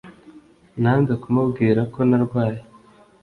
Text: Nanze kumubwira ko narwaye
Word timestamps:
Nanze 0.81 1.13
kumubwira 1.21 1.81
ko 1.93 1.99
narwaye 2.09 2.61